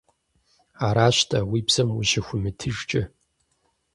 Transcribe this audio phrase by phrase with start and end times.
[0.87, 3.03] Аращ-тӀэ, уи бзэм ущыхуимытыжкӀэ.